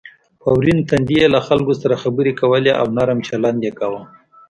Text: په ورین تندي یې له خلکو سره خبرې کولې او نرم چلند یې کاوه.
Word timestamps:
په 0.41 0.49
ورین 0.57 0.79
تندي 0.89 1.15
یې 1.21 1.27
له 1.35 1.39
خلکو 1.47 1.73
سره 1.81 2.01
خبرې 2.03 2.31
کولې 2.41 2.71
او 2.79 2.85
نرم 2.97 3.19
چلند 3.27 3.59
یې 3.65 3.71
کاوه. 3.79 4.01